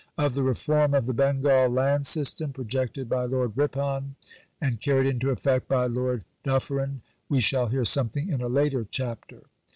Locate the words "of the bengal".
0.95-1.69